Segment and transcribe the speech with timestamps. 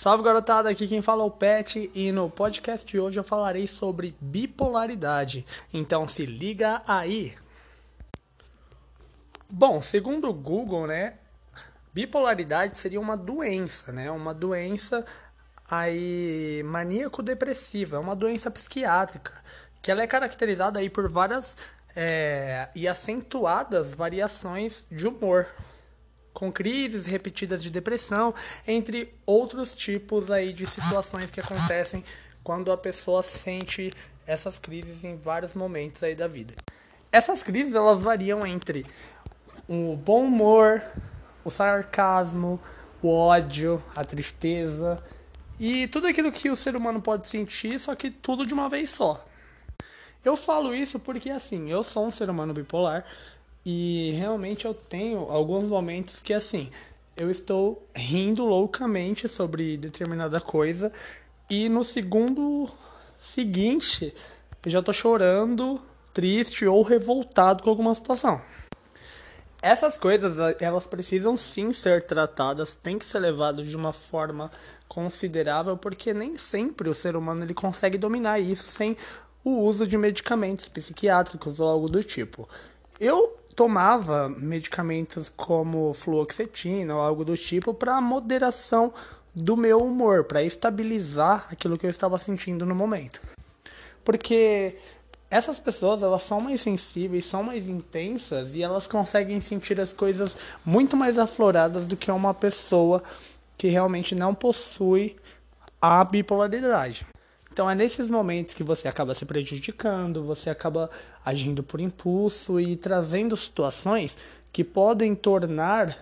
[0.00, 3.66] Salve garotada, aqui quem fala é o Pet e no podcast de hoje eu falarei
[3.66, 5.44] sobre bipolaridade.
[5.74, 7.34] Então se liga aí.
[9.50, 11.18] Bom, segundo o Google, né,
[11.92, 15.04] bipolaridade seria uma doença, né, uma doença
[15.70, 19.34] aí maníaco-depressiva, é uma doença psiquiátrica,
[19.82, 21.58] que ela é caracterizada aí por várias
[21.94, 25.46] é, e acentuadas variações de humor
[26.32, 28.34] com crises repetidas de depressão,
[28.66, 32.04] entre outros tipos aí de situações que acontecem
[32.42, 33.92] quando a pessoa sente
[34.26, 36.54] essas crises em vários momentos aí da vida.
[37.12, 38.86] Essas crises elas variam entre
[39.68, 40.82] o bom humor,
[41.44, 42.60] o sarcasmo,
[43.02, 45.02] o ódio, a tristeza
[45.58, 48.90] e tudo aquilo que o ser humano pode sentir, só que tudo de uma vez
[48.90, 49.26] só.
[50.24, 53.04] Eu falo isso porque assim, eu sou um ser humano bipolar,
[53.64, 56.70] e realmente eu tenho alguns momentos que assim,
[57.16, 60.92] eu estou rindo loucamente sobre determinada coisa
[61.48, 62.70] e no segundo
[63.18, 64.14] seguinte
[64.64, 65.80] eu já estou chorando,
[66.12, 68.40] triste ou revoltado com alguma situação.
[69.62, 74.50] Essas coisas, elas precisam sim ser tratadas, tem que ser levado de uma forma
[74.88, 78.96] considerável, porque nem sempre o ser humano ele consegue dominar isso sem
[79.44, 82.48] o uso de medicamentos psiquiátricos ou algo do tipo.
[82.98, 88.92] Eu tomava medicamentos como fluoxetina ou algo do tipo para moderação
[89.34, 93.20] do meu humor, para estabilizar aquilo que eu estava sentindo no momento.
[94.04, 94.76] Porque
[95.30, 100.36] essas pessoas, elas são mais sensíveis, são mais intensas e elas conseguem sentir as coisas
[100.64, 103.02] muito mais afloradas do que uma pessoa
[103.56, 105.16] que realmente não possui
[105.80, 107.06] a bipolaridade.
[107.52, 110.88] Então é nesses momentos que você acaba se prejudicando, você acaba
[111.24, 114.16] agindo por impulso e trazendo situações
[114.52, 115.98] que podem tornar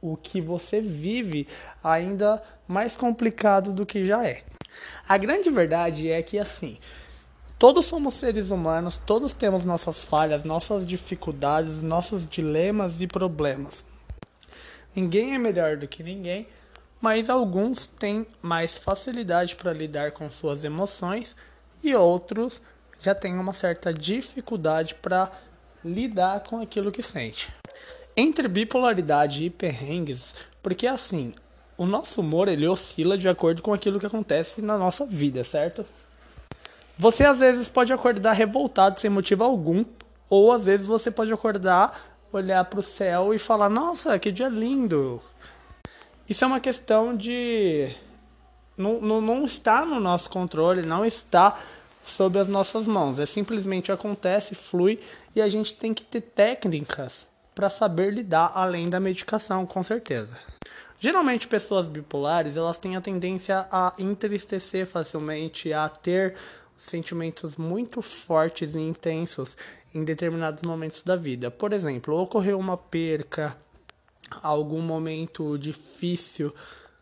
[0.00, 1.46] o que você vive
[1.82, 4.42] ainda mais complicado do que já é.
[5.08, 6.78] A grande verdade é que assim,
[7.58, 13.84] todos somos seres humanos, todos temos nossas falhas, nossas dificuldades, nossos dilemas e problemas.
[14.94, 16.48] Ninguém é melhor do que ninguém
[17.02, 21.34] mas alguns têm mais facilidade para lidar com suas emoções
[21.82, 22.62] e outros
[23.00, 25.28] já têm uma certa dificuldade para
[25.84, 27.52] lidar com aquilo que sente.
[28.16, 30.32] Entre bipolaridade e perrengues,
[30.62, 31.34] porque assim,
[31.76, 35.84] o nosso humor ele oscila de acordo com aquilo que acontece na nossa vida, certo?
[36.96, 39.84] Você às vezes pode acordar revoltado sem motivo algum,
[40.30, 42.00] ou às vezes você pode acordar,
[42.32, 45.20] olhar para o céu e falar: Nossa, que dia lindo!
[46.28, 47.94] Isso é uma questão de.
[48.76, 51.58] Não, não, não está no nosso controle, não está
[52.04, 53.18] sob as nossas mãos.
[53.18, 54.98] É simplesmente acontece, flui
[55.34, 60.38] e a gente tem que ter técnicas para saber lidar além da medicação, com certeza.
[60.98, 66.34] Geralmente pessoas bipolares, elas têm a tendência a entristecer facilmente, a ter
[66.76, 69.56] sentimentos muito fortes e intensos
[69.94, 71.50] em determinados momentos da vida.
[71.50, 73.56] Por exemplo, ocorreu uma perca,
[74.42, 76.54] algum momento difícil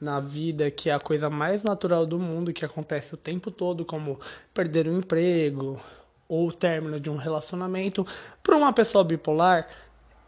[0.00, 3.84] na vida, que é a coisa mais natural do mundo, que acontece o tempo todo,
[3.84, 4.20] como
[4.52, 5.80] perder um emprego
[6.28, 8.06] ou o término de um relacionamento,
[8.42, 9.68] para uma pessoa bipolar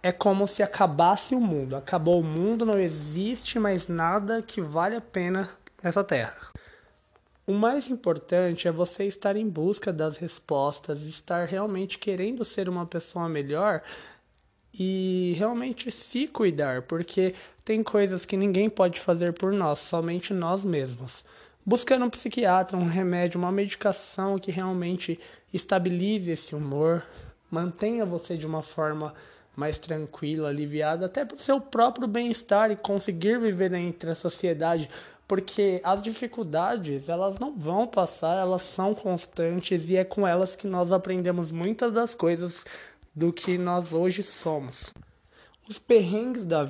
[0.03, 1.75] é como se acabasse o mundo.
[1.75, 5.51] Acabou o mundo, não existe mais nada que vale a pena
[5.83, 6.53] nessa terra.
[7.47, 12.85] O mais importante é você estar em busca das respostas, estar realmente querendo ser uma
[12.87, 13.83] pessoa melhor
[14.79, 20.65] e realmente se cuidar, porque tem coisas que ninguém pode fazer por nós, somente nós
[20.65, 21.25] mesmos.
[21.65, 25.19] Buscando um psiquiatra, um remédio, uma medicação que realmente
[25.53, 27.05] estabilize esse humor,
[27.51, 29.15] mantenha você de uma forma
[29.57, 34.89] mais tranquila, aliviada, até para o seu próprio bem-estar e conseguir viver entre a sociedade,
[35.27, 40.67] porque as dificuldades, elas não vão passar, elas são constantes e é com elas que
[40.67, 42.65] nós aprendemos muitas das coisas
[43.17, 44.93] do que nós hoje somos.
[45.67, 46.69] Os perrengues da,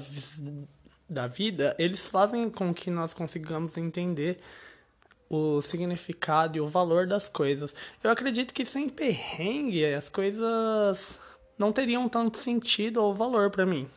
[1.11, 4.39] da vida, eles fazem com que nós consigamos entender
[5.29, 7.75] o significado e o valor das coisas.
[8.03, 11.19] Eu acredito que sem perrengue as coisas
[11.59, 13.89] não teriam tanto sentido ou valor para mim.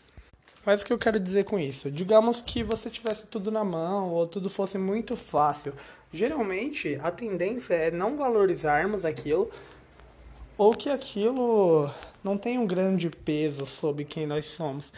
[0.65, 1.89] Mas o que eu quero dizer com isso?
[1.91, 5.73] Digamos que você tivesse tudo na mão ou tudo fosse muito fácil.
[6.11, 9.49] Geralmente a tendência é não valorizarmos aquilo
[10.59, 11.89] ou que aquilo
[12.21, 14.91] não tem um grande peso sobre quem nós somos.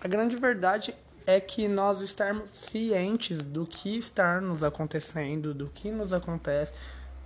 [0.00, 0.94] A grande verdade
[1.26, 6.72] é que nós estarmos cientes do que está nos acontecendo, do que nos acontece,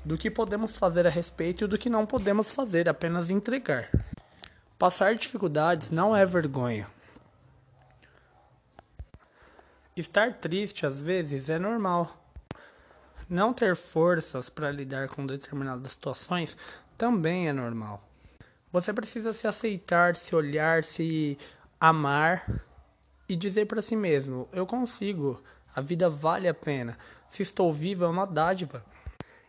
[0.02, 3.90] do que podemos fazer a respeito e do que não podemos fazer, apenas entregar.
[4.78, 6.88] Passar dificuldades não é vergonha.
[9.94, 12.18] Estar triste às vezes é normal.
[13.28, 16.56] não ter forças para lidar com determinadas situações
[16.96, 18.02] também é normal.
[18.72, 21.38] Você precisa se aceitar, se olhar, se
[21.80, 22.64] amar
[23.28, 25.42] e dizer para si mesmo: eu consigo,
[25.74, 26.98] a vida vale a pena.
[27.28, 28.84] Se estou vivo é uma dádiva.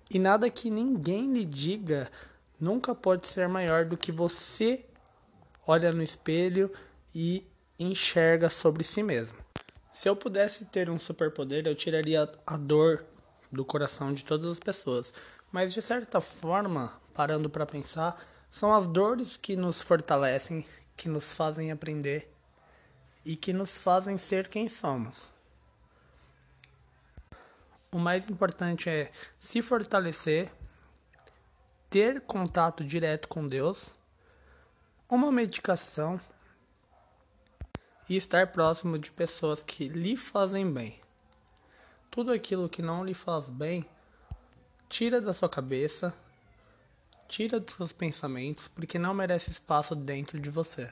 [0.09, 2.09] E nada que ninguém lhe diga
[2.59, 4.85] nunca pode ser maior do que você
[5.65, 6.71] olha no espelho
[7.13, 7.45] e
[7.79, 9.37] enxerga sobre si mesmo.
[9.93, 13.05] Se eu pudesse ter um superpoder, eu tiraria a dor
[13.51, 15.13] do coração de todas as pessoas.
[15.51, 18.21] Mas de certa forma, parando para pensar,
[18.51, 20.65] são as dores que nos fortalecem,
[20.95, 22.31] que nos fazem aprender
[23.23, 25.33] e que nos fazem ser quem somos.
[27.91, 29.09] O mais importante é
[29.39, 30.51] se fortalecer,
[31.89, 33.89] ter contato direto com Deus,
[35.09, 36.19] uma medicação
[38.09, 40.99] e estar próximo de pessoas que lhe fazem bem.
[42.11, 43.85] Tudo aquilo que não lhe faz bem,
[44.89, 46.13] tira da sua cabeça,
[47.27, 50.89] tira dos seus pensamentos, porque não merece espaço dentro de você.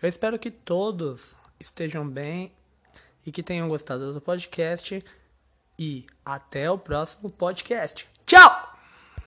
[0.00, 2.52] Eu espero que todos estejam bem
[3.26, 5.02] e que tenham gostado do podcast.
[5.78, 8.08] E até o próximo podcast.
[8.26, 8.67] Tchau!